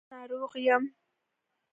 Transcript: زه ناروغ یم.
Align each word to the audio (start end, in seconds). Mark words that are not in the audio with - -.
زه 0.07 0.07
ناروغ 0.15 0.51
یم. 0.65 0.83